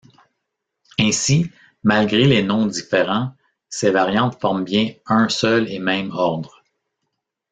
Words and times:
Ainsi, 0.99 1.51
malgré 1.83 2.25
les 2.25 2.41
noms 2.41 2.65
différents, 2.65 3.35
ces 3.69 3.91
variantes 3.91 4.39
forment 4.41 4.63
bien 4.63 4.95
un 5.05 5.29
seul 5.29 5.69
et 5.71 5.77
même 5.77 6.09
ordre. 6.09 6.63